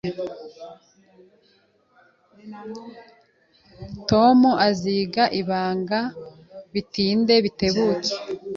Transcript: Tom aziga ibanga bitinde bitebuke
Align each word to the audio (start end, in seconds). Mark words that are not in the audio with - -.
Tom 4.09 4.39
aziga 4.67 5.23
ibanga 5.39 5.99
bitinde 6.73 7.33
bitebuke 7.45 8.09